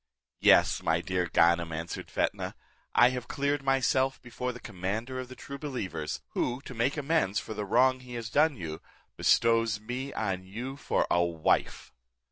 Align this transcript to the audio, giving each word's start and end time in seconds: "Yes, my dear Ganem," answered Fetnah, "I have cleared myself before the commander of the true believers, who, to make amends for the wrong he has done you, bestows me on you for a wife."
"Yes, 0.39 0.81
my 0.81 0.99
dear 0.99 1.27
Ganem," 1.27 1.71
answered 1.71 2.09
Fetnah, 2.09 2.55
"I 2.95 3.09
have 3.09 3.27
cleared 3.27 3.61
myself 3.61 4.19
before 4.23 4.51
the 4.51 4.59
commander 4.59 5.19
of 5.19 5.27
the 5.27 5.35
true 5.35 5.59
believers, 5.59 6.21
who, 6.29 6.59
to 6.61 6.73
make 6.73 6.97
amends 6.97 7.39
for 7.39 7.53
the 7.53 7.65
wrong 7.65 7.99
he 7.99 8.15
has 8.15 8.31
done 8.31 8.55
you, 8.57 8.81
bestows 9.15 9.79
me 9.79 10.11
on 10.13 10.43
you 10.43 10.75
for 10.75 11.05
a 11.11 11.23
wife." 11.23 11.93